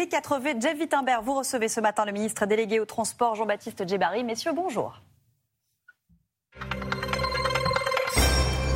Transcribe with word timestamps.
les 0.00 0.06
4V. 0.06 0.62
Jeff 0.62 0.78
Wittenberg, 0.78 1.22
vous 1.24 1.34
recevez 1.34 1.68
ce 1.68 1.80
matin 1.80 2.06
le 2.06 2.12
ministre 2.12 2.46
délégué 2.46 2.80
au 2.80 2.86
transport 2.86 3.34
Jean-Baptiste 3.34 3.86
Djebari. 3.86 4.24
Messieurs, 4.24 4.52
bonjour. 4.54 5.02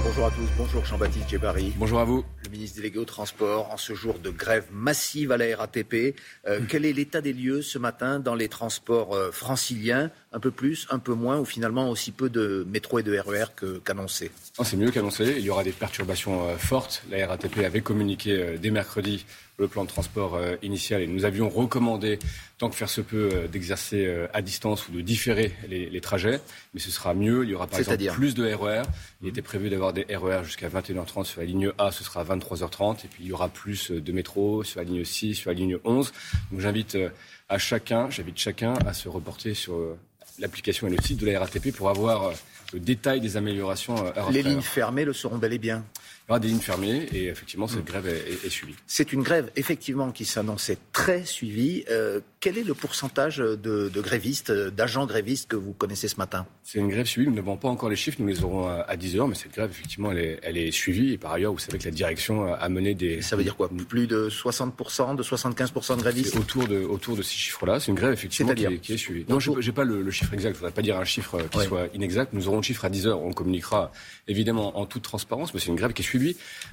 Bonjour 0.04 0.26
à 0.26 0.30
tous, 0.30 0.48
bonjour 0.58 0.84
Jean-Baptiste 0.84 1.28
Djebari. 1.30 1.72
Bonjour 1.76 1.98
à 1.98 2.04
vous. 2.04 2.24
Le 2.44 2.50
ministre 2.50 2.76
délégué 2.76 2.98
au 2.98 3.06
transport, 3.06 3.72
en 3.72 3.78
ce 3.78 3.94
jour 3.94 4.18
de 4.18 4.30
grève 4.30 4.66
massive 4.70 5.32
à 5.32 5.38
la 5.38 5.56
RATP, 5.56 6.14
euh, 6.46 6.60
quel 6.68 6.84
est 6.84 6.92
l'état 6.92 7.22
des 7.22 7.32
lieux 7.32 7.62
ce 7.62 7.78
matin 7.78 8.20
dans 8.20 8.34
les 8.34 8.48
transports 8.48 9.14
euh, 9.14 9.32
franciliens 9.32 10.10
Un 10.34 10.40
peu 10.40 10.50
plus, 10.50 10.86
un 10.90 10.98
peu 10.98 11.14
moins, 11.14 11.38
ou 11.38 11.44
finalement 11.44 11.88
aussi 11.88 12.10
peu 12.10 12.28
de 12.28 12.66
métro 12.68 12.98
et 12.98 13.02
de 13.02 13.16
RER 13.16 13.44
e 13.62 13.80
qu'annoncé 13.84 14.32
C'est 14.64 14.76
mieux 14.76 14.90
qu'annoncé. 14.90 15.36
Il 15.38 15.44
y 15.44 15.50
aura 15.50 15.62
des 15.62 15.72
perturbations 15.72 16.48
euh, 16.48 16.56
fortes. 16.56 17.04
La 17.10 17.26
RATP 17.26 17.58
avait 17.58 17.80
communiqué 17.80 18.56
dès 18.60 18.70
mercredi 18.70 19.24
le 19.58 19.68
plan 19.68 19.84
de 19.84 19.88
transport 19.88 20.34
euh, 20.34 20.56
initial 20.62 21.00
et 21.00 21.06
nous 21.06 21.24
avions 21.24 21.48
recommandé, 21.48 22.18
tant 22.58 22.68
que 22.68 22.74
faire 22.74 22.88
se 22.88 23.00
peut, 23.00 23.30
euh, 23.32 23.48
d'exercer 23.48 24.04
euh, 24.06 24.26
à 24.32 24.42
distance 24.42 24.88
ou 24.88 24.92
de 24.92 25.00
différer 25.00 25.52
les, 25.68 26.00
trajets. 26.00 26.40
Mais 26.74 26.80
ce 26.80 26.90
sera 26.90 27.14
mieux. 27.14 27.44
Il 27.44 27.50
y 27.50 27.54
aura 27.54 27.66
par 27.66 27.78
exemple 27.78 28.04
plus 28.12 28.34
de 28.34 28.52
RER. 28.52 28.80
E 28.80 28.82
il 29.22 29.28
était 29.28 29.42
prévu 29.42 29.70
d'avoir 29.70 29.92
des 29.92 30.04
RER 30.10 30.40
e 30.40 30.44
jusqu'à 30.44 30.68
21h30 30.68 31.24
sur 31.24 31.40
la 31.40 31.46
ligne 31.46 31.70
A, 31.78 31.92
ce 31.92 32.04
sera 32.04 32.24
23h30. 32.24 33.04
Et 33.04 33.08
puis 33.08 33.24
il 33.24 33.28
y 33.28 33.32
aura 33.32 33.48
plus 33.48 33.90
de 33.90 34.12
métro 34.12 34.64
sur 34.64 34.80
la 34.80 34.84
ligne 34.84 35.04
6, 35.04 35.34
sur 35.34 35.50
la 35.50 35.54
ligne 35.54 35.78
11. 35.84 36.12
Donc 36.50 36.60
j'invite 36.60 36.98
à 37.48 37.58
chacun, 37.58 38.10
j'invite 38.10 38.38
chacun 38.38 38.74
à 38.86 38.92
se 38.92 39.08
reporter 39.08 39.54
sur 39.54 39.96
l'application 40.38 40.86
et 40.86 40.90
le 40.90 41.00
site 41.02 41.20
de 41.20 41.26
la 41.26 41.40
RATP 41.40 41.72
pour 41.72 41.88
avoir 41.90 42.32
le 42.72 42.80
détail 42.80 43.20
des 43.20 43.36
améliorations. 43.36 43.94
les 44.30 44.42
lignes 44.42 44.62
fermées 44.62 45.04
le 45.04 45.12
seront 45.12 45.38
bel 45.38 45.52
et 45.52 45.58
bien. 45.58 45.84
Il 46.26 46.30
y 46.30 46.32
aura 46.32 46.40
des 46.40 46.48
lignes 46.48 46.58
fermées 46.58 47.06
et 47.12 47.26
effectivement 47.26 47.68
cette 47.68 47.82
mm. 47.82 47.84
grève 47.84 48.06
est, 48.06 48.48
suivie. 48.48 48.74
C'est 48.86 49.12
une 49.12 49.22
grève 49.22 49.50
effectivement 49.56 50.10
qui 50.10 50.24
s'annonçait 50.24 50.78
très 50.92 51.26
suivie. 51.26 51.84
Euh, 51.90 52.20
quel 52.40 52.56
est 52.56 52.64
le 52.64 52.72
pourcentage 52.72 53.38
de, 53.38 53.90
grévistes, 54.00 54.50
d'agents 54.50 55.04
grévistes 55.04 55.48
que 55.48 55.56
vous 55.56 55.74
connaissez 55.74 56.08
ce 56.08 56.16
matin? 56.16 56.46
C'est 56.62 56.78
une 56.78 56.88
grève 56.88 57.04
suivie. 57.04 57.28
Nous 57.28 57.34
n'avons 57.34 57.58
pas 57.58 57.68
encore 57.68 57.90
les 57.90 57.96
chiffres. 57.96 58.16
Nous 58.20 58.26
les 58.26 58.42
aurons 58.42 58.68
à 58.68 58.96
10 58.96 59.16
heures. 59.16 59.28
Mais 59.28 59.34
cette 59.34 59.52
grève, 59.52 59.70
effectivement, 59.70 60.12
elle 60.12 60.18
est, 60.18 60.40
elle 60.42 60.56
est, 60.56 60.70
suivie. 60.70 61.12
Et 61.12 61.18
par 61.18 61.32
ailleurs, 61.32 61.52
vous 61.52 61.58
savez 61.58 61.78
que 61.78 61.84
la 61.84 61.90
direction 61.90 62.52
a 62.54 62.68
mené 62.70 62.94
des. 62.94 63.20
Ça 63.20 63.36
veut 63.36 63.44
dire 63.44 63.56
quoi? 63.56 63.70
Plus 63.88 64.06
de 64.06 64.30
60%, 64.30 65.16
de 65.16 65.22
75% 65.22 65.96
de 65.96 66.02
grévistes? 66.02 66.36
autour 66.36 66.66
de, 66.66 66.82
autour 66.84 67.16
de 67.16 67.22
ces 67.22 67.34
chiffres-là. 67.34 67.80
C'est 67.80 67.88
une 67.88 67.96
grève, 67.96 68.12
effectivement, 68.12 68.54
qui 68.54 68.64
est, 68.64 68.78
qui 68.78 68.94
est, 68.94 68.96
suivie. 68.96 69.26
Non, 69.28 69.40
je 69.40 69.50
n'ai 69.50 69.72
pas 69.72 69.84
le, 69.84 70.10
chiffre 70.10 70.32
exact. 70.32 70.50
Je 70.50 70.54
ne 70.54 70.58
voudrais 70.60 70.72
pas 70.72 70.82
dire 70.82 70.96
un 70.96 71.04
chiffre 71.04 71.38
qui 71.50 71.60
soit 71.60 71.88
inexact. 71.94 72.32
Nous 72.32 72.48
aurons 72.48 72.58
le 72.58 72.62
chiffre 72.62 72.84
à 72.84 72.90
10 72.90 73.06
heures. 73.08 73.22
On 73.22 73.32
communiquera 73.32 73.92
évidemment 74.26 74.78
en 74.78 74.86
toute 74.86 75.02
transparence. 75.02 75.52
Mais 75.52 75.60
c'est 75.60 75.68
une 75.68 75.76
grève 75.76 75.92
qui 75.92 76.02
est 76.02 76.04
suivie. 76.04 76.13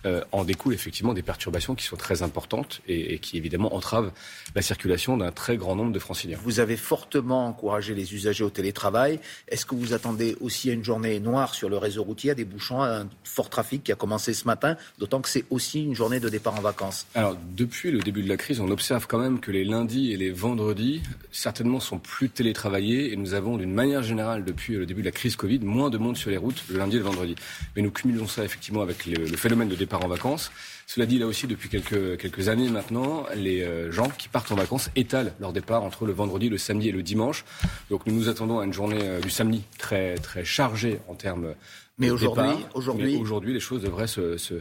Euh, 0.04 0.24
en 0.32 0.44
découle 0.44 0.74
effectivement 0.74 1.14
des 1.14 1.22
perturbations 1.22 1.76
qui 1.76 1.86
sont 1.86 1.96
très 1.96 2.24
importantes 2.24 2.82
et, 2.88 3.20
qui 3.20 3.38
évidemment 3.38 3.76
entravent 3.76 4.12
la 4.56 4.64
circulation 4.64 5.16
d'un 5.16 5.32
très 5.32 5.58
grand 5.58 5.76
nombre 5.76 5.92
de 5.92 6.00
franciliens. 6.00 6.40
Vous 6.44 6.60
avez 6.60 6.76
fortement 6.76 7.46
encouragé 7.46 7.94
les 7.94 8.16
usagers 8.16 8.44
au 8.44 8.50
télétravail. 8.50 9.20
Est-ce 9.48 9.64
que 9.64 9.76
vous 9.76 9.94
attendez 9.94 10.36
aussi 10.42 10.72
à 10.72 10.74
une 10.74 10.84
journée 10.84 11.20
noire 11.20 11.54
sur 11.54 11.70
le 11.70 11.78
réseau 11.78 12.02
routier, 12.02 12.32
à 12.32 12.34
des 12.34 12.46
bouchons, 12.46 12.82
à 12.82 13.02
un 13.02 13.10
fort 13.24 13.52
trafic 13.52 13.84
qui 13.84 13.92
a 13.92 13.96
commencé 13.96 14.34
ce 14.34 14.46
matin, 14.46 14.76
d'autant 14.98 15.22
que 15.22 15.30
c'est 15.30 15.46
aussi 15.52 15.84
une 15.84 15.94
journée 15.94 16.20
de 16.20 16.30
départ 16.30 16.56
en 16.56 16.62
vacances? 16.62 17.06
Alors 17.14 17.38
depuis 17.56 17.92
le 17.92 18.00
début 18.00 18.24
de 18.24 18.30
la 18.30 18.38
crise, 18.38 18.60
on 18.60 18.72
observe 18.72 19.06
quand 19.06 19.20
même 19.20 19.40
que 19.40 19.52
les 19.52 19.64
lundis 19.64 20.14
et 20.14 20.18
les 20.18 20.32
vendredis 20.32 21.02
certainement 21.32 21.80
sont 21.80 22.00
plus 22.00 22.30
télétravaillés 22.30 23.14
et 23.14 23.16
nous 23.16 23.36
avons 23.36 23.58
d'une 23.58 23.74
manière 23.74 24.02
générale 24.02 24.44
depuis 24.46 24.76
le 24.76 24.88
début 24.88 25.02
de 25.02 25.08
la 25.08 25.12
crise 25.12 25.36
Covid 25.36 25.60
moins 25.60 25.92
de 25.92 26.00
monde 26.00 26.18
sur 26.18 26.32
les 26.32 26.38
routes 26.38 26.64
le 26.70 26.80
lundi 26.80 26.96
et 26.96 27.00
le 27.00 27.06
vendredi. 27.06 27.36
Mais 27.76 27.84
nous 27.84 27.92
cumulons 27.92 28.28
ça 28.28 28.44
effectivement 28.44 28.82
avec 28.82 29.06
le, 29.06 29.31
le 29.32 29.38
phénomène 29.38 29.70
de 29.70 29.76
départ 29.76 30.04
en 30.04 30.08
vacances. 30.08 30.52
Cela 30.86 31.06
dit, 31.06 31.18
là 31.18 31.26
aussi, 31.26 31.48
depuis 31.48 31.70
quelques, 31.70 32.18
quelques 32.18 32.50
années 32.50 32.70
maintenant, 32.70 33.26
les 33.36 33.64
euh, 33.64 33.92
gens 33.92 34.10
qui 34.10 34.28
partent 34.28 34.52
en 34.52 34.56
vacances 34.56 34.90
étalent 34.96 35.34
leur 35.40 35.54
départ 35.54 35.84
entre 35.84 36.06
le 36.06 36.14
vendredi, 36.14 36.50
le 36.50 36.58
samedi 36.58 36.90
et 36.90 36.92
le 36.92 37.02
dimanche. 37.02 37.46
Donc 37.90 38.06
nous 38.06 38.14
nous 38.14 38.30
attendons 38.30 38.60
à 38.60 38.66
une 38.66 38.74
journée 38.74 39.02
euh, 39.02 39.20
du 39.22 39.30
samedi 39.30 39.64
très, 39.78 40.16
très 40.16 40.46
chargée 40.46 41.00
en 41.08 41.16
termes 41.16 41.56
mais 41.98 42.10
aujourd'hui, 42.10 42.50
aujourd'hui, 42.74 43.18
aujourd'hui, 43.18 43.54
les 43.54 43.60
choses 43.60 43.84
devraient 43.84 44.08
se, 44.08 44.36
se, 44.38 44.56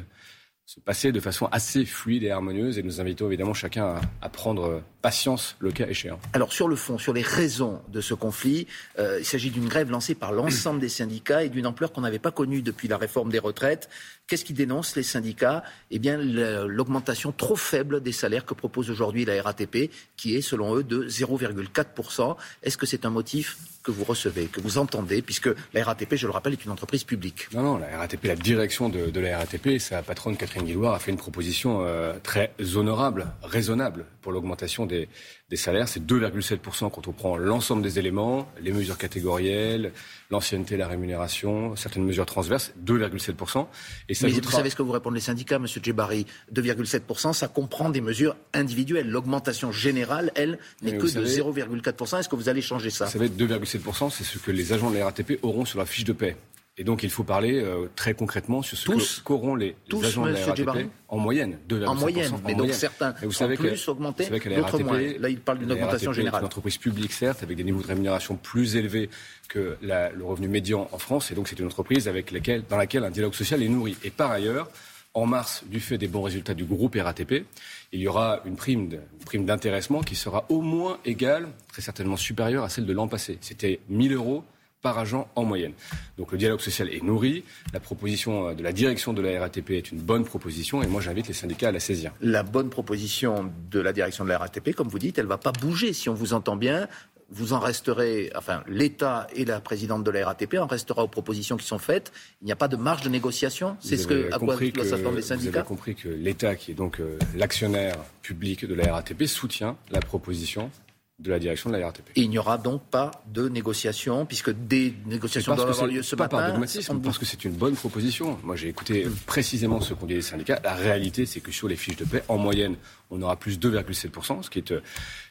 se 0.70 0.78
passer 0.78 1.10
de 1.10 1.18
façon 1.18 1.46
assez 1.46 1.84
fluide 1.84 2.22
et 2.22 2.30
harmonieuse 2.30 2.78
et 2.78 2.84
nous 2.84 3.00
invitons 3.00 3.26
évidemment 3.26 3.54
chacun 3.54 3.96
à, 4.22 4.28
prendre 4.28 4.84
patience 5.02 5.56
le 5.58 5.72
cas 5.72 5.88
échéant. 5.88 6.20
Alors 6.32 6.52
sur 6.52 6.68
le 6.68 6.76
fond, 6.76 6.96
sur 6.96 7.12
les 7.12 7.22
raisons 7.22 7.82
de 7.88 8.00
ce 8.00 8.14
conflit, 8.14 8.68
euh, 9.00 9.18
il 9.18 9.24
s'agit 9.24 9.50
d'une 9.50 9.66
grève 9.66 9.90
lancée 9.90 10.14
par 10.14 10.30
l'ensemble 10.30 10.78
des 10.78 10.88
syndicats 10.88 11.42
et 11.42 11.48
d'une 11.48 11.66
ampleur 11.66 11.92
qu'on 11.92 12.02
n'avait 12.02 12.20
pas 12.20 12.30
connue 12.30 12.62
depuis 12.62 12.86
la 12.86 12.98
réforme 12.98 13.32
des 13.32 13.40
retraites. 13.40 13.88
Qu'est-ce 14.28 14.44
qui 14.44 14.52
dénonce 14.52 14.94
les 14.94 15.02
syndicats? 15.02 15.64
Eh 15.90 15.98
bien 15.98 16.16
l'augmentation 16.18 17.32
trop 17.32 17.56
faible 17.56 18.00
des 18.00 18.12
salaires 18.12 18.44
que 18.44 18.54
propose 18.54 18.90
aujourd'hui 18.90 19.24
la 19.24 19.42
RATP, 19.42 19.90
qui 20.16 20.36
est 20.36 20.40
selon 20.40 20.76
eux 20.76 20.84
de 20.84 21.08
0,4%. 21.08 22.36
Est-ce 22.62 22.78
que 22.78 22.86
c'est 22.86 23.04
un 23.04 23.10
motif 23.10 23.58
que 23.90 23.96
vous 23.96 24.04
recevez, 24.04 24.46
que 24.46 24.60
vous 24.60 24.78
entendez, 24.78 25.22
puisque 25.22 25.50
la 25.74 25.84
RATP, 25.84 26.14
je 26.14 26.26
le 26.26 26.32
rappelle, 26.32 26.52
est 26.52 26.64
une 26.64 26.70
entreprise 26.70 27.04
publique. 27.04 27.48
Non, 27.52 27.62
non, 27.62 27.78
la 27.78 27.98
RATP, 27.98 28.24
la 28.24 28.36
direction 28.36 28.88
de, 28.88 29.20
la 29.20 29.38
RATP, 29.38 29.78
sa 29.78 30.02
patronne 30.02 30.36
Catherine 30.36 30.64
Guilloire 30.64 30.94
a 30.94 30.98
fait 30.98 31.10
une 31.10 31.16
proposition 31.16 31.84
euh, 31.84 32.14
très 32.22 32.52
honorable, 32.76 33.26
raisonnable 33.42 34.06
pour 34.22 34.32
l'augmentation 34.32 34.86
des, 34.86 35.08
des 35.50 35.56
salaires. 35.56 35.88
C'est 35.88 36.04
2,7% 36.04 36.90
quand 36.90 37.08
on 37.08 37.12
prend 37.12 37.36
l'ensemble 37.36 37.82
des 37.82 37.98
éléments, 37.98 38.48
les 38.62 38.72
mesures 38.72 38.96
catégorielles, 38.96 39.92
l'ancienneté, 40.30 40.76
la 40.76 40.86
rémunération, 40.86 41.74
certaines 41.76 42.04
mesures 42.04 42.26
transverses, 42.26 42.72
2,7%. 42.84 43.66
Et 44.08 44.14
ça 44.14 44.26
Mais 44.26 44.32
vous 44.32 44.50
savez 44.50 44.70
ce 44.70 44.76
que 44.76 44.82
vous 44.82 44.92
répondent 44.92 45.14
les 45.14 45.20
syndicats, 45.20 45.58
Monsieur 45.58 45.80
Djebari? 45.82 46.24
2,7%, 46.54 47.32
ça 47.32 47.48
comprend 47.48 47.90
des 47.90 48.00
mesures 48.00 48.36
individuelles. 48.54 49.10
L'augmentation 49.10 49.72
générale, 49.72 50.30
elle, 50.36 50.58
n'est 50.82 50.96
que 50.96 51.06
de 51.06 51.26
0,4%. 51.26 52.20
Est-ce 52.20 52.28
que 52.28 52.36
vous 52.36 52.48
allez 52.48 52.62
changer 52.62 52.90
ça? 52.90 53.06
Vous 53.06 53.12
savez, 53.12 53.28
2,7%, 53.28 54.10
c'est 54.10 54.24
ce 54.24 54.38
que 54.38 54.52
les 54.52 54.72
agents 54.72 54.90
de 54.90 54.98
la 54.98 55.06
RATP 55.06 55.40
auront 55.42 55.64
sur 55.64 55.78
la 55.78 55.86
fiche 55.86 56.04
de 56.04 56.12
paie. 56.12 56.36
Et 56.76 56.84
donc, 56.84 57.02
il 57.02 57.10
faut 57.10 57.24
parler 57.24 57.60
euh, 57.60 57.88
très 57.94 58.14
concrètement 58.14 58.62
sur 58.62 58.78
ce 58.78 59.20
qu'auront 59.20 59.54
les, 59.54 59.76
agents 60.02 60.24
de 60.24 60.30
la 60.30 60.46
RATP 60.46 60.88
en 61.08 61.18
moyenne. 61.18 61.58
De 61.68 61.84
en 61.84 61.94
moyenne, 61.94 62.32
mais 62.46 62.54
donc 62.54 62.72
certains 62.72 63.14
vous 63.22 63.32
savez 63.32 63.56
plus 63.56 63.88
augmentés, 63.88 64.30
d'autres 64.30 64.78
moins. 64.82 64.98
Là, 65.18 65.28
il 65.28 65.40
parle 65.40 65.58
d'une 65.58 65.72
augmentation 65.72 66.12
générale. 66.12 66.38
C'est 66.38 66.42
une 66.42 66.46
entreprise 66.46 66.78
publique, 66.78 67.12
certes, 67.12 67.42
avec 67.42 67.56
des 67.56 67.64
niveaux 67.64 67.82
de 67.82 67.86
rémunération 67.86 68.36
plus 68.36 68.76
élevés 68.76 69.10
que 69.48 69.76
le 69.82 70.24
revenu 70.24 70.48
médian 70.48 70.88
en 70.92 70.98
France. 70.98 71.30
Et 71.30 71.34
donc, 71.34 71.48
c'est 71.48 71.58
une 71.58 71.66
entreprise 71.66 72.08
avec 72.08 72.30
laquelle, 72.30 72.62
dans 72.68 72.78
laquelle 72.78 73.04
un 73.04 73.10
dialogue 73.10 73.34
social 73.34 73.62
est 73.62 73.68
nourri. 73.68 73.96
Et 74.04 74.10
par 74.10 74.30
ailleurs, 74.30 74.70
en 75.12 75.26
mars, 75.26 75.64
du 75.66 75.80
fait 75.80 75.98
des 75.98 76.06
bons 76.06 76.22
résultats 76.22 76.54
du 76.54 76.64
groupe 76.64 76.96
RATP, 76.98 77.44
il 77.92 78.00
y 78.00 78.06
aura 78.06 78.40
une 78.44 78.54
prime, 78.54 78.90
prime 79.26 79.44
d'intéressement 79.44 80.02
qui 80.02 80.14
sera 80.14 80.46
au 80.48 80.62
moins 80.62 80.98
égale, 81.04 81.48
très 81.68 81.82
certainement 81.82 82.16
supérieure 82.16 82.62
à 82.62 82.68
celle 82.68 82.86
de 82.86 82.92
l'an 82.92 83.08
passé. 83.08 83.36
C'était 83.40 83.80
1000 83.88 84.14
euros 84.14 84.44
par 84.82 84.98
agent 84.98 85.28
en 85.36 85.44
moyenne. 85.44 85.72
Donc 86.18 86.32
le 86.32 86.38
dialogue 86.38 86.60
social 86.60 86.88
est 86.88 87.02
nourri. 87.02 87.44
La 87.72 87.80
proposition 87.80 88.48
euh, 88.48 88.54
de 88.54 88.62
la 88.62 88.72
direction 88.72 89.12
de 89.12 89.22
la 89.22 89.40
RATP 89.40 89.70
est 89.70 89.92
une 89.92 90.00
bonne 90.00 90.24
proposition 90.24 90.82
et 90.82 90.86
moi 90.86 91.00
j'invite 91.00 91.28
les 91.28 91.34
syndicats 91.34 91.68
à 91.68 91.72
la 91.72 91.80
saisir. 91.80 92.12
La 92.20 92.42
bonne 92.42 92.70
proposition 92.70 93.52
de 93.70 93.80
la 93.80 93.92
direction 93.92 94.24
de 94.24 94.30
la 94.30 94.38
RATP, 94.38 94.74
comme 94.74 94.88
vous 94.88 94.98
dites, 94.98 95.18
elle 95.18 95.24
ne 95.24 95.30
va 95.30 95.38
pas 95.38 95.52
bouger 95.52 95.92
si 95.92 96.08
on 96.08 96.14
vous 96.14 96.32
entend 96.32 96.56
bien. 96.56 96.88
Vous 97.32 97.52
en 97.52 97.60
resterez, 97.60 98.32
enfin, 98.34 98.64
l'État 98.66 99.28
et 99.36 99.44
la 99.44 99.60
présidente 99.60 100.02
de 100.02 100.10
la 100.10 100.26
RATP 100.26 100.56
en 100.58 100.66
restera 100.66 101.04
aux 101.04 101.08
propositions 101.08 101.56
qui 101.56 101.66
sont 101.66 101.78
faites. 101.78 102.10
Il 102.42 102.46
n'y 102.46 102.50
a 102.50 102.56
pas 102.56 102.66
de 102.66 102.74
marge 102.74 103.02
de 103.02 103.08
négociation. 103.08 103.76
C'est 103.78 103.96
ce 103.96 104.08
que, 104.08 104.34
à 104.34 104.38
quoi 104.40 104.56
doivent 104.56 104.88
s'attendre 104.88 105.14
les 105.14 105.22
syndicats. 105.22 105.50
Vous 105.50 105.58
avez 105.58 105.66
compris 105.66 105.94
que 105.94 106.08
l'État, 106.08 106.56
qui 106.56 106.72
est 106.72 106.74
donc 106.74 106.98
euh, 106.98 107.16
l'actionnaire 107.36 107.98
public 108.22 108.66
de 108.66 108.74
la 108.74 108.94
RATP, 108.94 109.26
soutient 109.26 109.76
la 109.92 110.00
proposition 110.00 110.72
de 111.20 111.30
la 111.30 111.38
direction 111.38 111.70
de 111.70 111.76
la 111.76 111.86
RATP. 111.86 112.10
Et 112.16 112.22
il 112.22 112.30
n'y 112.30 112.38
aura 112.38 112.58
donc 112.58 112.82
pas 112.82 113.10
de 113.26 113.48
négociation, 113.48 114.24
puisque 114.24 114.50
des 114.50 114.94
négociations 115.06 115.54
doivent 115.54 115.70
avoir 115.70 115.86
lieu 115.86 116.02
ce 116.02 116.16
pas 116.16 116.24
matin. 116.24 116.38
Par 116.38 116.50
dogmatisme, 116.52 117.00
parce 117.00 117.18
que 117.18 117.26
c'est 117.26 117.44
une 117.44 117.52
bonne 117.52 117.74
proposition. 117.74 118.38
Moi, 118.42 118.56
j'ai 118.56 118.68
écouté 118.68 119.06
précisément 119.26 119.80
ce 119.80 119.94
qu'ont 119.94 120.06
dit 120.06 120.14
les 120.14 120.22
syndicats. 120.22 120.60
La 120.64 120.74
réalité, 120.74 121.26
c'est 121.26 121.40
que 121.40 121.52
sur 121.52 121.68
les 121.68 121.76
fiches 121.76 121.96
de 121.96 122.04
paix, 122.04 122.22
en 122.28 122.38
moyenne, 122.38 122.76
on 123.10 123.20
aura 123.22 123.36
plus 123.36 123.58
2,7%, 123.58 124.42
ce 124.42 124.50
qui 124.50 124.60
est, 124.60 124.70
euh, 124.70 124.80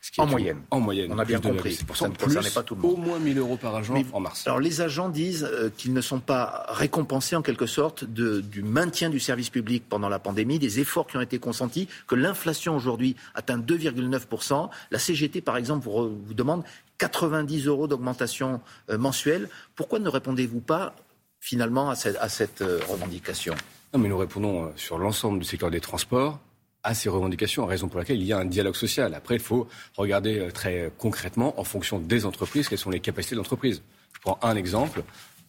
ce 0.02 0.12
qui 0.12 0.20
est 0.20 0.24
en 0.24 0.28
moyenne. 0.28 0.62
En 0.70 0.80
moyenne. 0.80 1.12
On 1.14 1.18
a 1.18 1.26
bien 1.26 1.40
compris. 1.40 1.74
Ça 1.94 2.10
ne 2.10 2.16
concerne 2.16 2.50
pas 2.54 2.64
tout 2.64 2.76
le 2.76 2.82
monde. 2.82 2.94
Au 2.94 2.98
moins 2.98 3.20
1000 3.20 3.38
euros 3.38 3.58
par 3.58 3.76
agent 3.76 3.96
en 4.12 4.20
mars. 4.20 4.46
Alors 4.46 4.60
les 4.60 4.82
agents 4.82 5.10
disent 5.10 5.48
euh, 5.50 5.70
qu'ils 5.76 5.94
ne 5.94 6.02
sont 6.02 6.20
pas 6.20 6.66
récompensés 6.70 7.36
en 7.36 7.42
quelque 7.42 7.66
sorte 7.66 8.04
de, 8.04 8.42
du 8.42 8.64
maintien 8.64 9.10
du 9.10 9.20
service 9.20 9.50
public 9.50 9.84
pendant 9.88 10.10
la 10.10 10.20
pandémie, 10.20 10.60
des 10.60 10.80
efforts 10.80 11.08
qui 11.08 11.18
ont 11.18 11.22
été 11.22 11.40
consentis, 11.40 11.88
que 12.08 12.16
l'inflation 12.16 12.76
aujourd'hui 12.76 13.16
atteint 13.34 13.58
2,9%. 13.58 14.70
La 14.92 15.00
CGT, 15.00 15.42
par 15.42 15.56
exemple, 15.56 15.79
vous, 15.80 16.18
vous 16.24 16.34
demande 16.34 16.64
90 16.98 17.68
euros 17.68 17.88
d'augmentation 17.88 18.62
euh, 18.90 18.98
mensuelle. 18.98 19.50
Pourquoi 19.76 20.00
ne 20.00 20.10
répondez-vous 20.10 20.62
pas 20.62 20.96
finalement 21.40 21.90
à 21.90 21.96
cette, 21.96 22.18
cette 22.30 22.64
revendication? 22.90 23.56
Non, 23.94 24.00
mais 24.00 24.10
nous 24.10 24.18
répondons 24.18 24.72
sur 24.76 25.00
l'ensemble 25.00 25.40
du 25.40 25.46
secteur 25.46 25.72
des 25.72 25.80
transports 25.80 26.40
à 26.84 26.94
ces 26.94 27.10
revendications, 27.10 27.66
raison 27.66 27.88
pour 27.88 28.00
laquelle 28.00 28.18
il 28.18 28.26
y 28.26 28.34
a 28.34 28.38
un 28.38 28.46
dialogue 28.46 28.76
social. 28.76 29.14
Après, 29.14 29.36
il 29.36 29.42
faut 29.42 29.68
regarder 29.98 30.40
euh, 30.40 30.52
très 30.52 30.92
concrètement, 30.98 31.60
en 31.60 31.64
fonction 31.64 32.00
des 32.00 32.26
entreprises, 32.26 32.70
quelles 32.70 32.80
sont 32.80 32.90
les 32.90 33.00
capacités 33.00 33.36
de 33.36 33.40
l'entreprise. 33.40 33.82
Je 34.14 34.22
prends 34.22 34.40
un 34.42 34.56
exemple. 34.56 35.04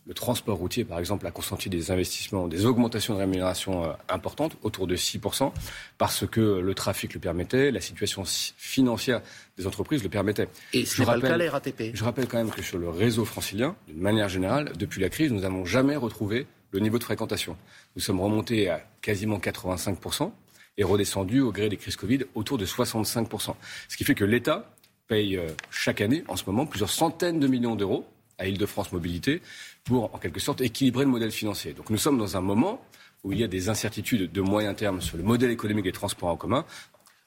Le 0.06 0.14
transport 0.14 0.58
routier, 0.58 0.84
par 0.84 0.98
exemple, 0.98 1.26
a 1.26 1.30
consenti 1.30 1.68
des 1.68 1.90
investissements, 1.90 2.48
des 2.48 2.66
augmentations 2.66 3.14
de 3.14 3.18
rémunération 3.18 3.84
euh, 3.84 3.92
importantes, 4.08 4.56
autour 4.62 4.86
de 4.86 4.96
6%, 4.96 5.52
parce 5.98 6.26
que 6.26 6.40
le 6.40 6.74
trafic 6.74 7.14
le 7.14 7.20
permettait, 7.20 7.70
la 7.70 7.80
situation 7.80 8.24
financière 8.24 9.20
des 9.56 9.66
entreprises 9.66 10.02
le 10.02 10.08
permettait. 10.08 10.48
Et 10.72 10.84
je 10.84 11.02
rappelle, 11.02 11.38
le 11.38 11.48
RATP. 11.48 11.82
Je 11.94 12.04
rappelle 12.04 12.26
quand 12.26 12.38
même 12.38 12.50
que 12.50 12.62
sur 12.62 12.78
le 12.78 12.88
réseau 12.88 13.24
francilien, 13.24 13.76
d'une 13.88 14.00
manière 14.00 14.28
générale, 14.28 14.72
depuis 14.76 15.00
la 15.00 15.10
crise, 15.10 15.32
nous 15.32 15.40
n'avons 15.40 15.64
jamais 15.64 15.96
retrouvé 15.96 16.46
le 16.72 16.80
niveau 16.80 16.98
de 16.98 17.04
fréquentation. 17.04 17.56
Nous 17.96 18.02
sommes 18.02 18.20
remontés 18.20 18.68
à 18.68 18.82
quasiment 19.02 19.38
85% 19.38 20.32
et 20.78 20.84
redescendus 20.84 21.40
au 21.40 21.52
gré 21.52 21.68
des 21.68 21.76
crises 21.76 21.96
Covid 21.96 22.20
autour 22.34 22.58
de 22.58 22.64
65%. 22.64 23.54
Ce 23.88 23.96
qui 23.96 24.04
fait 24.04 24.14
que 24.14 24.24
l'État 24.24 24.72
paye 25.08 25.36
euh, 25.36 25.48
chaque 25.70 26.00
année, 26.00 26.24
en 26.28 26.36
ce 26.36 26.44
moment, 26.46 26.66
plusieurs 26.66 26.90
centaines 26.90 27.40
de 27.40 27.46
millions 27.46 27.74
d'euros 27.74 28.06
à 28.38 28.46
Île-de-France 28.46 28.92
Mobilité 28.92 29.42
pour, 29.84 30.14
en 30.14 30.18
quelque 30.18 30.40
sorte, 30.40 30.60
équilibrer 30.60 31.04
le 31.04 31.10
modèle 31.10 31.30
financier. 31.30 31.72
Donc 31.72 31.90
nous 31.90 31.98
sommes 31.98 32.18
dans 32.18 32.36
un 32.36 32.40
moment 32.40 32.84
où 33.24 33.32
il 33.32 33.38
y 33.38 33.44
a 33.44 33.48
des 33.48 33.68
incertitudes 33.68 34.32
de 34.32 34.40
moyen 34.40 34.74
terme 34.74 35.00
sur 35.00 35.16
le 35.16 35.22
modèle 35.22 35.50
économique 35.50 35.84
des 35.84 35.92
transports 35.92 36.30
en 36.30 36.36
commun, 36.36 36.64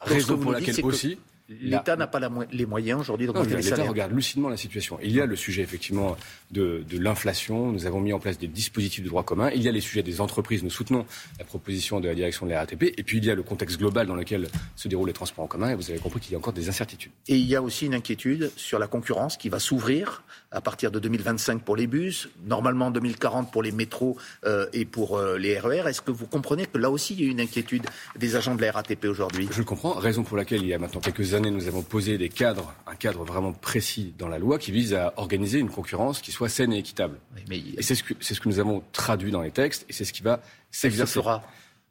raison 0.02 0.38
pour 0.38 0.52
laquelle 0.52 0.84
aussi 0.84 1.20
L'État 1.50 1.96
n'a 1.98 2.08
pas 2.08 2.22
les 2.52 2.66
moyens 2.66 3.02
aujourd'hui 3.02 3.28
d'augmenter 3.28 3.56
les 3.56 3.64
L'État 3.64 3.84
regarde 3.84 4.14
lucidement 4.14 4.48
la 4.48 4.58
situation. 4.58 4.98
Il 5.04 5.12
y 5.12 5.20
a 5.20 5.26
le 5.26 5.36
sujet 5.36 5.62
effectivement 5.62 6.16
de, 6.52 6.84
de 6.90 6.98
l'inflation. 6.98 7.72
Nous 7.72 7.86
avons 7.86 8.00
mis 8.00 8.14
en 8.14 8.20
place 8.20 8.38
des 8.38 8.48
dispositifs 8.48 9.04
de 9.04 9.10
droit 9.10 9.24
commun. 9.24 9.50
Il 9.54 9.62
y 9.62 9.68
a 9.68 9.72
les 9.72 9.82
sujets 9.82 10.04
des 10.04 10.22
entreprises. 10.22 10.64
Nous 10.64 10.70
soutenons 10.70 11.06
la 11.40 11.46
proposition 11.46 12.00
de 12.00 12.08
la 12.08 12.16
direction 12.16 12.46
de 12.46 12.52
la 12.52 12.60
RATP. 12.60 12.94
Et 12.98 13.04
puis 13.04 13.18
il 13.18 13.26
y 13.26 13.30
a 13.30 13.36
le 13.36 13.44
contexte 13.44 13.78
global 13.78 14.08
dans 14.08 14.16
lequel 14.16 14.48
se 14.78 14.88
déroulent 14.88 15.08
les 15.08 15.14
transports 15.14 15.44
en 15.44 15.48
commun. 15.48 15.72
Et 15.72 15.76
vous 15.76 15.90
avez 15.90 16.00
compris 16.00 16.22
qu'il 16.22 16.32
y 16.32 16.36
a 16.36 16.38
encore 16.38 16.54
des 16.54 16.70
incertitudes. 16.70 17.12
Et 17.28 17.36
il 17.36 17.46
y 17.46 17.56
a 17.56 17.62
aussi 17.62 17.88
une 17.88 17.94
inquiétude 17.94 18.52
sur 18.56 18.80
la 18.80 18.88
concurrence 18.88 19.36
qui 19.36 19.50
va 19.50 19.60
s'ouvrir 19.60 20.24
à 20.52 20.62
partir 20.62 20.92
de 20.92 21.00
2025 21.00 21.62
pour 21.64 21.76
les 21.76 21.88
bus, 21.88 22.30
normalement 22.46 22.92
2040 22.92 23.52
pour 23.52 23.64
les 23.64 23.72
métros 23.72 24.18
euh, 24.46 24.68
et 24.72 24.86
pour 24.86 25.18
euh, 25.18 25.38
les 25.38 25.60
RER. 25.60 25.84
E 25.86 25.90
Est-ce 25.90 26.02
que 26.02 26.12
vous 26.12 26.28
comprenez 26.28 26.68
que 26.68 26.78
là 26.78 26.90
aussi 26.90 27.16
il 27.16 27.26
y 27.26 27.28
a 27.28 27.32
une 27.32 27.42
inquiétude 27.42 27.86
des 28.18 28.36
agents 28.36 28.56
de 28.56 28.62
la 28.62 28.72
RATP 28.72 29.06
aujourd'hui? 29.06 29.50
Je 29.52 29.64
comprends. 29.64 29.94
Raison 29.94 30.24
pour 30.24 30.38
laquelle 30.38 30.62
il 30.62 30.68
y 30.68 30.74
a 30.74 30.80
maintenant 30.80 31.02
quelques 31.02 31.33
années 31.34 31.52
nous 31.52 31.68
avons 31.68 31.82
posé 31.82 32.18
des 32.18 32.30
cadres, 32.30 32.74
un 32.88 32.96
cadre 32.96 33.24
vraiment 33.24 33.54
précis 33.54 34.14
dans 34.18 34.28
la 34.28 34.40
loi 34.40 34.58
qui 34.58 34.72
vise 34.72 34.94
à 34.94 35.14
organiser 35.18 35.60
une 35.60 35.70
concurrence 35.70 36.22
qui 36.22 36.32
soit 36.32 36.50
saine 36.50 36.74
et 36.74 36.80
équitable. 36.80 37.20
Et 37.50 37.82
c'est 37.82 37.96
ce, 37.96 38.04
que, 38.04 38.14
c'est 38.20 38.34
ce 38.34 38.42
que 38.42 38.50
nous 38.50 38.60
avons 38.60 38.84
traduit 38.92 39.32
dans 39.32 39.42
les 39.42 39.52
textes 39.52 39.86
et 39.90 39.94
c'est 39.94 40.06
ce 40.06 40.14
qui 40.14 40.24
va 40.24 40.42
s'exercer. 40.72 41.20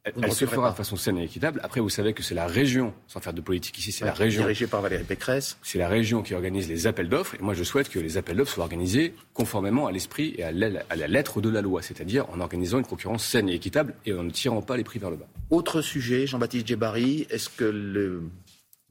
Elle, 0.05 0.33
se 0.33 0.45
fera 0.45 0.69
de 0.69 0.75
façon 0.75 0.97
saine 0.97 1.17
et 1.17 1.23
équitable. 1.23 1.61
Après, 1.63 1.79
vous 1.79 1.89
savez 1.89 2.13
que 2.13 2.23
c'est 2.23 2.35
la 2.35 2.45
région, 2.45 2.93
sans 3.07 3.21
faire 3.21 3.31
de 3.31 3.39
politique 3.39 3.77
ici, 3.79 3.93
c'est 3.93 4.03
la 4.03 4.11
région. 4.11 4.41
Dirigée 4.41 4.67
par 4.67 4.81
Valérie 4.81 5.05
Pécresse. 5.05 5.57
C'est 5.61 5.77
la 5.77 5.87
région 5.87 6.21
qui 6.21 6.33
organise 6.33 6.67
les 6.67 6.87
appels 6.87 7.07
d'offres. 7.07 7.35
Et 7.35 7.41
moi, 7.41 7.53
je 7.53 7.63
souhaite 7.63 7.87
que 7.87 7.99
les 7.99 8.17
appels 8.17 8.35
d'offres 8.35 8.53
soient 8.53 8.65
organisés 8.65 9.13
conformément 9.33 9.87
à 9.87 9.93
l'esprit 9.93 10.35
et 10.37 10.43
à 10.43 10.51
la 10.51 11.07
lettre 11.07 11.39
de 11.39 11.47
la 11.47 11.61
loi, 11.61 11.81
c'est-à-dire 11.81 12.29
en 12.31 12.41
organisant 12.41 12.79
une 12.79 12.85
concurrence 12.85 13.23
saine 13.23 13.47
et 13.47 13.53
équitable 13.53 13.93
et 14.05 14.11
en 14.11 14.23
ne 14.23 14.31
tirant 14.31 14.61
pas 14.61 14.75
les 14.75 14.83
prix 14.83 14.99
vers 14.99 15.09
le 15.09 15.15
bas. 15.15 15.27
Autre 15.51 15.81
sujet, 15.81 16.27
Jean-Baptiste 16.27 16.67
Djebari, 16.67 17.25
est-ce 17.29 17.47
que 17.47 17.63
le 17.63 18.23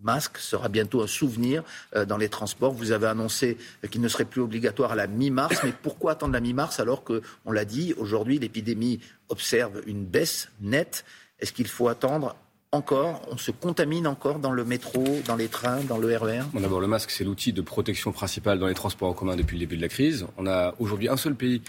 masque 0.02 0.38
sera 0.38 0.68
bientôt 0.68 1.02
un 1.02 1.06
souvenir 1.06 1.62
euh, 1.96 2.04
dans 2.04 2.16
les 2.16 2.28
transports. 2.28 2.72
Vous 2.72 2.92
avez 2.92 3.06
annoncé 3.06 3.56
qu'il 3.90 4.00
ne 4.00 4.08
serait 4.08 4.24
plus 4.24 4.40
obligatoire 4.40 4.92
à 4.92 4.96
la 4.96 5.06
mi-mars, 5.06 5.60
mais 5.64 5.72
pourquoi 5.82 6.12
attendre 6.12 6.32
la 6.32 6.40
mi-mars 6.40 6.80
alors 6.80 7.04
que, 7.04 7.22
on 7.44 7.52
l'a 7.52 7.64
dit, 7.64 7.94
aujourd'hui 7.96 8.38
l'épidémie 8.38 9.00
observe 9.28 9.82
une 9.86 10.04
baisse 10.04 10.48
nette? 10.60 11.04
Est-ce 11.38 11.52
qu'il 11.52 11.68
faut 11.68 11.88
attendre 11.88 12.36
encore, 12.74 13.20
on 13.30 13.36
se 13.36 13.50
contamine 13.50 14.06
encore 14.06 14.38
dans 14.38 14.50
le 14.50 14.64
métro, 14.64 15.04
dans 15.26 15.36
les 15.36 15.48
trains, 15.48 15.82
dans 15.82 15.98
le 15.98 16.16
RER 16.16 16.40
bon, 16.54 16.60
D'abord, 16.60 16.80
le 16.80 16.86
masque, 16.86 17.10
c'est 17.10 17.22
l'outil 17.22 17.52
de 17.52 17.60
protection 17.60 18.12
principal 18.12 18.58
dans 18.58 18.66
les 18.66 18.74
transports 18.74 19.10
en 19.10 19.12
commun 19.12 19.36
depuis 19.36 19.56
le 19.56 19.60
début 19.60 19.76
de 19.76 19.82
la 19.82 19.88
crise. 19.88 20.26
On 20.38 20.46
a 20.46 20.74
aujourd'hui 20.78 21.10
un 21.10 21.18
seul 21.18 21.34
pays 21.34 21.60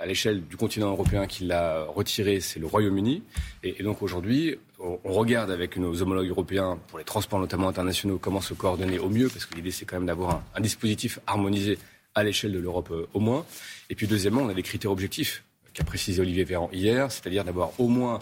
à 0.00 0.06
l'échelle 0.06 0.42
du 0.46 0.56
continent 0.56 0.90
européen 0.90 1.26
qui 1.26 1.44
l'a 1.44 1.84
retiré, 1.84 2.40
c'est 2.40 2.58
le 2.58 2.66
Royaume-Uni. 2.66 3.22
Et, 3.62 3.82
donc 3.82 4.02
aujourd'hui, 4.02 4.56
on, 4.78 4.98
regarde 5.04 5.50
avec 5.50 5.76
nos 5.76 6.00
homologues 6.00 6.28
européens, 6.28 6.78
pour 6.88 6.98
les 6.98 7.04
transports 7.04 7.38
notamment 7.38 7.68
internationaux, 7.68 8.18
comment 8.18 8.40
se 8.40 8.54
coordonner 8.54 8.98
au 8.98 9.10
mieux, 9.10 9.28
parce 9.28 9.44
que 9.44 9.54
l'idée 9.54 9.70
c'est 9.70 9.84
quand 9.84 9.96
même 9.96 10.06
d'avoir 10.06 10.42
un, 10.54 10.60
dispositif 10.60 11.20
harmonisé 11.26 11.78
à 12.14 12.24
l'échelle 12.24 12.52
de 12.52 12.58
l'Europe 12.58 12.88
euh, 12.90 13.06
au 13.12 13.20
moins. 13.20 13.44
Et 13.90 13.94
puis 13.94 14.06
deuxièmement, 14.06 14.40
on 14.40 14.48
a 14.48 14.54
des 14.54 14.62
critères 14.62 14.90
objectifs 14.90 15.44
qu'a 15.74 15.84
précisé 15.84 16.22
Olivier 16.22 16.44
Véran 16.44 16.70
hier, 16.72 17.12
c'est-à-dire 17.12 17.44
d'avoir 17.44 17.78
au 17.78 17.88
moins 17.88 18.18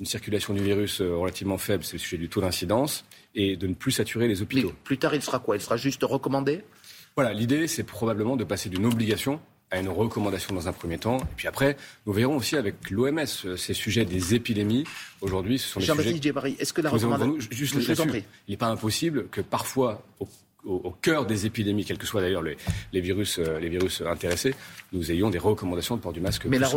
une 0.00 0.06
circulation 0.06 0.52
du 0.52 0.62
virus 0.62 1.00
euh, 1.00 1.14
relativement 1.16 1.56
faible, 1.56 1.84
c'est 1.84 1.94
le 1.94 2.00
sujet 2.00 2.18
du 2.18 2.28
taux 2.28 2.40
d'incidence, 2.40 3.04
et 3.36 3.56
de 3.56 3.68
ne 3.68 3.74
plus 3.74 3.92
saturer 3.92 4.26
les 4.26 4.42
hôpitaux. 4.42 4.68
Mais 4.68 4.82
plus 4.82 4.98
tard, 4.98 5.14
il 5.14 5.22
sera 5.22 5.38
quoi? 5.38 5.54
Il 5.56 5.62
sera 5.62 5.76
juste 5.76 6.02
recommandé? 6.02 6.62
Voilà, 7.14 7.32
l'idée 7.32 7.68
c'est 7.68 7.84
probablement 7.84 8.36
de 8.36 8.44
passer 8.44 8.68
d'une 8.68 8.86
obligation 8.86 9.40
à 9.72 9.80
une 9.80 9.88
recommandation 9.88 10.54
dans 10.54 10.68
un 10.68 10.72
premier 10.72 10.98
temps. 10.98 11.16
Et 11.16 11.34
puis 11.36 11.48
après, 11.48 11.76
nous 12.06 12.12
verrons 12.12 12.36
aussi 12.36 12.56
avec 12.56 12.90
l'OMS 12.90 13.18
euh, 13.46 13.56
ces 13.56 13.72
sujets 13.72 14.04
des 14.04 14.34
épidémies. 14.34 14.84
Aujourd'hui, 15.22 15.58
ce 15.58 15.68
sont 15.68 15.80
des 15.80 15.86
sujets... 15.86 16.54
est-ce 16.58 16.74
que 16.74 16.82
la 16.82 16.90
recommandation... 16.90 17.36
Juste 17.50 17.76
il 17.78 18.24
n'est 18.48 18.56
pas 18.58 18.66
impossible 18.66 19.28
que 19.28 19.40
parfois, 19.40 20.02
au, 20.64 20.90
cœur 21.00 21.24
des 21.24 21.46
épidémies, 21.46 21.86
quels 21.86 21.96
que 21.96 22.06
soient 22.06 22.20
d'ailleurs 22.20 22.42
les, 22.42 23.00
virus, 23.00 23.38
euh, 23.38 23.58
les 23.58 23.70
virus 23.70 24.02
intéressés, 24.02 24.54
nous 24.92 25.10
ayons 25.10 25.30
des 25.30 25.38
recommandations 25.38 25.96
de 25.96 26.02
port 26.02 26.12
du 26.12 26.20
masque. 26.20 26.44
Mais 26.44 26.58
la, 26.58 26.68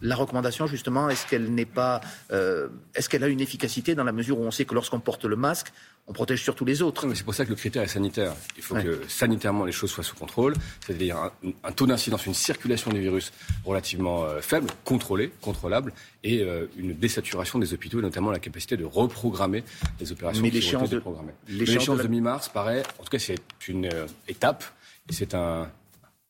la, 0.00 0.14
recommandation, 0.14 0.68
justement, 0.68 1.10
est-ce 1.10 1.26
qu'elle 1.26 1.52
n'est 1.52 1.66
pas, 1.66 2.00
euh, 2.30 2.68
est-ce 2.94 3.08
qu'elle 3.08 3.24
a 3.24 3.28
une 3.28 3.40
efficacité 3.40 3.96
dans 3.96 4.04
la 4.04 4.12
mesure 4.12 4.38
où 4.38 4.44
on 4.44 4.52
sait 4.52 4.64
que 4.64 4.74
lorsqu'on 4.74 5.00
porte 5.00 5.24
le 5.24 5.36
masque, 5.36 5.72
on 6.08 6.12
protège 6.12 6.42
surtout 6.42 6.64
les 6.64 6.80
autres. 6.80 7.06
c'est 7.14 7.22
pour 7.24 7.34
ça 7.34 7.44
que 7.44 7.50
le 7.50 7.56
critère 7.56 7.82
est 7.82 7.88
sanitaire. 7.88 8.34
Il 8.56 8.62
faut 8.62 8.74
que 8.74 9.02
sanitairement 9.08 9.64
les 9.64 9.72
choses 9.72 9.90
soient 9.90 10.02
sous 10.02 10.16
contrôle, 10.16 10.54
c'est-à-dire 10.84 11.30
un, 11.64 11.72
taux 11.72 11.86
d'incidence, 11.86 12.24
une 12.26 12.34
circulation 12.34 12.90
du 12.90 13.00
virus 13.00 13.32
relativement 13.64 14.24
euh, 14.24 14.40
faible, 14.40 14.68
contrôlée, 14.84 15.30
contrôlable, 15.42 15.92
et 16.24 16.42
euh, 16.42 16.66
une 16.78 16.94
désaturation 16.94 17.58
des 17.58 17.74
hôpitaux, 17.74 17.98
et 17.98 18.02
notamment 18.02 18.30
la 18.30 18.38
capacité 18.38 18.76
de 18.76 18.86
reprogrammer 18.86 19.64
les 20.00 20.10
opérations 20.10 20.42
Mais 20.42 20.50
l'échéance 20.50 20.88
de, 20.88 21.02
l'échéance 21.48 21.98
de, 21.98 22.08
mi-mars 22.08 22.48
paraît, 22.48 22.82
en 22.98 23.02
tout 23.02 23.10
cas 23.10 23.18
c'est 23.18 23.36
une 23.68 23.86
euh, 23.92 24.06
étape, 24.28 24.64
et 25.10 25.12
c'est 25.12 25.34
un 25.34 25.70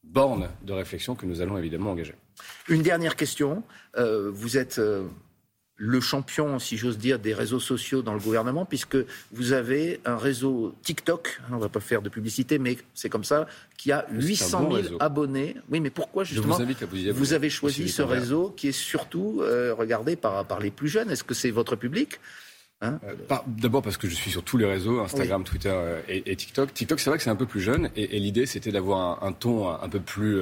borne 0.02 0.48
de 0.62 0.72
réflexion 0.72 1.14
que 1.14 1.24
nous 1.24 1.40
allons 1.40 1.56
évidemment 1.56 1.92
engager. 1.92 2.14
Une 2.68 2.82
dernière 2.82 3.14
question. 3.16 3.62
vous 3.96 4.56
êtes 4.56 4.80
le 5.78 6.00
champion, 6.00 6.58
si 6.58 6.76
j'ose 6.76 6.98
dire, 6.98 7.20
des 7.20 7.32
réseaux 7.32 7.60
sociaux 7.60 8.02
dans 8.02 8.12
le 8.12 8.18
gouvernement, 8.18 8.64
puisque 8.64 8.98
vous 9.30 9.52
avez 9.52 10.00
un 10.04 10.16
réseau 10.16 10.74
TikTok, 10.82 11.40
on 11.50 11.56
ne 11.56 11.60
va 11.60 11.68
pas 11.68 11.80
faire 11.80 12.02
de 12.02 12.08
publicité, 12.08 12.58
mais 12.58 12.76
c'est 12.94 13.08
comme 13.08 13.24
ça, 13.24 13.46
qui 13.76 13.92
a 13.92 14.04
800 14.10 14.70
000 14.88 14.96
abonnés. 14.98 15.56
Oui, 15.70 15.78
mais 15.78 15.90
pourquoi 15.90 16.24
justement 16.24 16.58
vous, 17.12 17.32
avez 17.32 17.48
choisi 17.48 17.88
ce 17.88 18.02
réseau 18.02 18.52
qui 18.56 18.68
est 18.68 18.72
surtout 18.72 19.38
euh, 19.40 19.72
regardé 19.72 20.16
par, 20.16 20.44
par 20.44 20.58
les 20.58 20.72
plus 20.72 20.88
jeunes? 20.88 21.10
Est-ce 21.10 21.24
que 21.24 21.34
c'est 21.34 21.52
votre 21.52 21.76
public? 21.76 22.18
Hein? 22.80 22.98
Euh, 23.04 23.36
D'abord 23.46 23.82
parce 23.82 23.96
que 23.96 24.08
je 24.08 24.14
suis 24.16 24.32
sur 24.32 24.42
tous 24.42 24.56
les 24.56 24.66
réseaux, 24.66 25.00
Instagram, 25.00 25.44
Twitter 25.44 25.70
euh, 25.72 26.00
et, 26.08 26.34
TikTok. 26.34 26.74
TikTok, 26.74 26.98
c'est 26.98 27.10
vrai 27.10 27.18
que 27.18 27.24
c'est 27.24 27.30
un 27.30 27.36
peu 27.36 27.46
plus 27.46 27.60
jeune, 27.60 27.90
et, 27.94 28.18
l'idée 28.18 28.46
c'était 28.46 28.72
d'avoir 28.72 29.22
un, 29.22 29.32
ton 29.32 29.68
un 29.68 29.88
peu 29.88 30.00
plus 30.00 30.40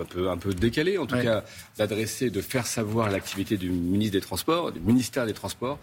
un 0.00 0.04
peu, 0.04 0.30
un 0.30 0.36
peu 0.36 0.52
décalé, 0.52 0.98
en 0.98 1.06
tout 1.06 1.16
cas, 1.18 1.44
d'adresser, 1.76 2.30
de 2.30 2.40
faire 2.40 2.66
savoir 2.66 3.10
l'activité 3.10 3.56
du 3.56 3.70
ministre 3.70 4.12
des 4.12 4.20
Transports, 4.20 4.72
du 4.72 4.80
ministère 4.80 5.26
des 5.26 5.32
Transports, 5.32 5.78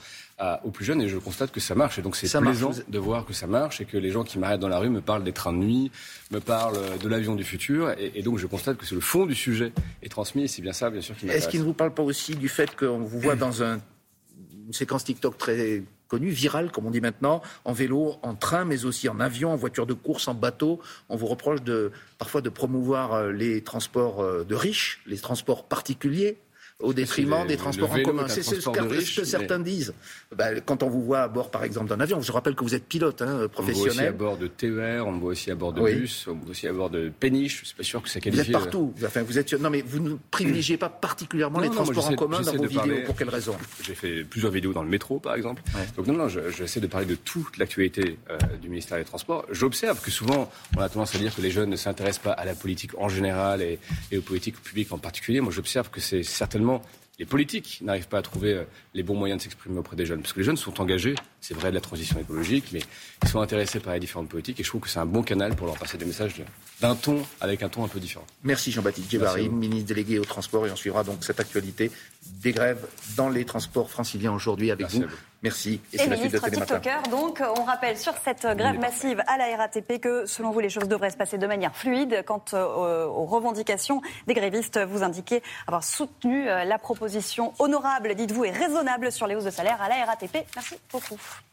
aux 0.64 0.72
plus 0.72 0.86
jeunes. 0.86 1.02
Et 1.02 1.10
je 1.10 1.18
constate 1.18 1.52
que 1.52 1.60
ça 1.60 1.76
marche. 1.76 2.00
Et 2.00 2.02
donc, 2.02 2.16
c'est 2.16 2.40
plaisant 2.40 2.72
de 2.88 3.00
voir 3.00 3.26
que 3.26 3.34
ça 3.34 3.48
marche 3.48 3.82
et 3.82 3.86
que 3.86 3.98
les 3.98 4.12
gens 4.12 4.24
qui 4.24 4.40
m'arrêtent 4.40 4.60
dans 4.60 4.68
la 4.68 4.80
rue 4.80 4.90
me 4.90 5.02
parlent 5.02 5.24
des 5.24 5.34
trains 5.34 5.54
de 5.54 5.60
nuit, 5.60 5.92
me 6.32 6.40
parlent 6.40 6.80
de 7.02 7.08
l'avion 7.08 7.36
du 7.36 7.44
futur. 7.44 7.94
Et, 8.00 8.22
donc, 8.24 8.38
je 8.38 8.48
constate 8.48 8.78
que 8.78 8.86
c'est 8.86 8.96
le 8.96 9.02
fond 9.02 9.26
du 9.26 9.36
sujet 9.36 9.72
est 10.02 10.10
transmis. 10.10 10.44
Et 10.44 10.48
c'est 10.48 10.62
bien 10.62 10.74
ça, 10.74 10.90
bien 10.90 11.02
sûr, 11.02 11.16
qui 11.16 11.26
m'intéresse. 11.26 11.44
Est-ce 11.44 11.52
qu'il 11.52 11.62
ne 11.62 11.66
vous 11.66 11.74
parle 11.74 11.94
pas 11.94 12.04
aussi 12.04 12.36
du 12.36 12.50
fait 12.50 12.76
qu'on 12.76 13.00
vous 13.00 13.20
voit 13.20 13.36
dans 13.36 13.64
un, 13.64 13.80
une 14.72 14.76
séquence 14.76 15.04
TikTok 15.04 15.38
très 15.38 15.84
connu, 16.08 16.30
viral, 16.30 16.72
comme 16.72 16.86
on 16.86 16.92
dit 16.92 17.02
maintenant, 17.02 17.42
en 17.66 17.74
vélo, 17.74 18.16
en 18.22 18.36
train, 18.36 18.64
mais 18.64 18.86
aussi 18.86 19.10
en 19.10 19.20
avion, 19.20 19.52
en 19.52 19.58
voiture 19.58 19.86
de 19.86 19.94
course, 19.94 20.30
en 20.30 20.34
bateau. 20.34 20.80
On 21.10 21.18
vous 21.18 21.28
reproche 21.28 21.60
parfois 22.18 22.40
de 22.40 22.48
promouvoir 22.48 23.12
euh, 23.12 23.32
les 23.34 23.62
transports 23.66 24.22
euh, 24.22 24.46
de 24.46 24.56
riches, 24.56 25.02
les 25.06 25.18
transports 25.18 25.66
particuliers 25.66 26.38
au 26.82 26.94
détriment 26.94 27.46
des 27.48 27.58
transports 27.58 27.92
en 27.92 28.02
commun. 28.02 28.28
C'est 28.28 28.44
ce 28.44 28.56
que, 29.16 29.26
certains 29.26 29.60
disent. 29.60 29.94
Bah, 30.36 30.60
quand 30.62 30.84
on 30.84 30.90
vous 30.90 31.02
voit 31.02 31.22
à 31.22 31.28
bord, 31.28 31.52
par 31.52 31.64
exemple, 31.64 31.88
d'un 31.90 32.00
avion, 32.00 32.22
je 32.22 32.32
rappelle 32.32 32.56
que 32.56 32.64
vous 32.64 32.76
êtes 32.76 32.86
pilote 32.86 33.22
hein, 33.22 33.48
professionnel. 33.52 33.92
On 33.92 33.94
voit 33.94 34.02
aussi 34.02 34.08
à 34.08 34.12
bord 34.12 34.38
de 34.38 34.48
TER, 34.48 35.08
on 35.08 35.12
voit 35.18 35.32
aussi 35.32 35.52
à 35.52 35.56
bord 35.56 35.74
de 35.74 35.82
bus, 35.82 36.28
on 36.28 36.36
voit 36.36 36.50
aussi 36.50 36.68
à 36.68 36.74
bord 36.74 36.90
de 36.90 37.12
péniche. 37.20 37.62
Je 37.62 37.66
suis 37.68 37.76
pas 37.76 37.84
sûr 37.84 38.02
que 38.02 38.10
ça 38.10 38.20
qualifie. 38.20 38.44
Vous 38.44 38.48
êtes 38.48 38.54
partout. 38.54 38.94
Euh, 39.02 39.08
enfin, 39.08 39.24
vous 39.24 39.38
êtes. 39.38 39.54
Non, 39.54 39.70
mais 39.70 39.82
vous 39.82 40.00
ne 40.00 40.16
privilégiez 40.32 40.78
pas 40.78 40.90
particulièrement 40.90 41.60
les 41.60 41.70
transports 41.70 42.08
en 42.08 42.16
commun 42.16 42.42
dans 42.42 42.54
vos 42.54 42.66
vidéos. 42.66 43.04
Pour 43.06 43.16
quelles 43.16 43.30
raisons 43.30 43.56
J'ai 43.84 43.96
fait 43.96 44.24
plusieurs 44.24 44.52
vidéos 44.52 44.74
dans 44.74 44.84
le 44.84 44.90
métro, 44.90 45.20
par 45.20 45.36
exemple. 45.36 45.62
Donc 45.96 46.08
non, 46.08 46.14
non, 46.14 46.28
j'essaie 46.28 46.80
de 46.80 46.88
parler 46.88 47.06
de 47.06 47.16
toute 47.16 47.58
l'actualité 47.58 48.18
euh, 48.30 48.38
du 48.62 48.70
ministère 48.70 48.98
des 48.98 49.04
Transports. 49.04 49.46
J'observe 49.52 50.02
que 50.02 50.12
souvent, 50.12 50.50
on 50.78 50.82
a 50.82 50.90
tendance 50.90 51.16
à 51.16 51.18
dire 51.18 51.36
que 51.36 51.42
les 51.42 51.52
jeunes 51.52 51.70
ne 51.70 51.76
s'intéressent 51.76 52.24
pas 52.24 52.32
à 52.32 52.46
la 52.46 52.56
politique 52.56 52.92
en 52.98 53.10
général 53.10 53.62
et, 53.62 53.80
et 54.12 54.18
aux 54.18 54.22
politiques 54.22 54.62
publiques 54.62 54.92
en 54.92 54.98
particulier. 54.98 55.42
Moi, 55.42 55.52
j'observe 55.52 55.90
que 55.90 56.00
c'est 56.00 56.24
certainement 56.24 56.71
les 57.20 57.26
politiques 57.26 57.80
n'arrivent 57.82 58.08
pas 58.08 58.20
à 58.20 58.22
trouver 58.22 58.54
euh, 58.54 58.64
les 58.94 59.04
bons 59.04 59.16
moyens 59.16 59.40
de 59.40 59.44
s'exprimer 59.44 59.78
auprès 59.78 59.96
des 59.96 60.06
jeunes. 60.06 60.22
Parce 60.22 60.34
que 60.34 60.40
les 60.40 60.46
jeunes 60.46 60.58
sont 60.58 60.82
engagés 60.82 61.16
c'est 61.42 61.56
vrai, 61.56 61.70
de 61.72 61.76
la 61.76 61.82
transition 61.82 62.20
écologique, 62.20 62.66
mais 62.72 62.82
ils 63.24 63.28
sont 63.28 63.42
intéressés 63.42 63.80
par 63.80 63.94
les 63.94 64.00
différentes 64.00 64.30
politiques 64.30 64.60
et 64.60 64.64
je 64.64 64.70
trouve 64.70 64.82
que 64.82 64.90
c'est 64.90 65.00
un 65.00 65.06
bon 65.06 65.24
canal 65.24 65.56
pour 65.56 65.66
leur 65.68 65.78
passer 65.78 65.98
des 65.98 66.06
messages 66.06 66.36
d'un 66.80 66.96
ton 66.96 67.22
avec 67.42 67.64
un 67.64 67.70
ton 67.70 67.84
un 67.84 67.88
peu 67.88 68.00
différent. 68.00 68.26
Merci 68.44 68.72
Jean-Baptiste 68.72 69.10
Djebari, 69.10 69.50
ministre 69.50 69.88
délégué 69.88 70.20
au 70.20 70.26
transport, 70.26 70.68
et 70.68 70.72
on 70.72 70.76
suivra 70.76 71.04
donc 71.04 71.24
cette 71.24 71.40
actualité 71.40 71.92
des 72.24 72.52
grèves 72.52 72.86
dans 73.16 73.30
les 73.30 73.46
transports 73.46 73.90
franciliens 73.90 74.34
aujourd'hui 74.34 74.72
avec 74.72 74.88
vous. 74.90 75.06
Merci. 75.44 75.82
Et, 75.92 75.98
c'est 75.98 76.08
la 76.08 76.18
suite 76.18 76.34
de 76.34 76.38
TikToker, 76.38 77.02
donc 77.10 77.42
on 77.58 77.64
rappelle 77.64 77.98
sur 77.98 78.14
cette 78.24 78.46
grève 78.46 78.80
massive 78.80 79.24
à 79.26 79.38
la 79.38 79.58
RATP 79.58 80.00
que 80.00 80.28
selon 80.28 80.52
vous 80.52 80.60
les 80.60 80.70
choses 80.70 80.88
devraient 80.88 81.10
se 81.10 81.18
passer 81.18 81.40
de 81.40 81.48
manière 81.48 81.76
fluide. 81.76 82.24
Quant 82.28 82.44
euh, 82.54 83.06
aux 83.06 83.26
revendications 83.26 84.02
des 84.28 84.36
grévistes, 84.36 84.80
vous 84.80 85.02
indiquez 85.02 85.42
avoir 85.66 85.84
soutenu 85.84 86.48
euh, 86.48 86.64
la 86.64 86.78
proposition 86.78 87.54
honorable, 87.58 88.14
dites-vous, 88.14 88.46
et 88.46 88.52
raisonnable 88.52 89.12
sur 89.12 89.26
les 89.26 89.36
hausses 89.36 89.46
de 89.46 89.50
salaire 89.50 89.82
à 89.82 89.90
la 89.90 90.06
RATP. 90.06 90.46
Merci 90.56 90.76
beaucoup. 90.92 91.18